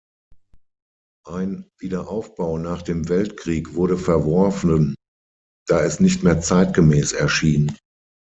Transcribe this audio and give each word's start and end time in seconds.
Ein 1.27 1.69
Wiederaufbau 1.77 2.57
nach 2.57 2.81
dem 2.81 3.07
Weltkrieg 3.07 3.75
wurde 3.75 3.99
verworfen, 3.99 4.95
da 5.67 5.83
es 5.83 5.99
nicht 5.99 6.23
mehr 6.23 6.41
zeitgemäß 6.41 7.11
erschien. 7.13 7.77